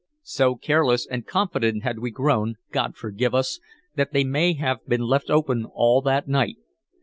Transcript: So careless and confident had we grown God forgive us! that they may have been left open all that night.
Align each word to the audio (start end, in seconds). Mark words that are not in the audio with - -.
So 0.23 0.55
careless 0.55 1.05
and 1.05 1.27
confident 1.27 1.83
had 1.83 1.99
we 1.99 2.09
grown 2.09 2.55
God 2.71 2.95
forgive 2.97 3.35
us! 3.35 3.59
that 3.93 4.13
they 4.13 4.23
may 4.23 4.53
have 4.55 4.83
been 4.87 5.01
left 5.01 5.29
open 5.29 5.65
all 5.65 6.01
that 6.01 6.27
night. 6.27 6.57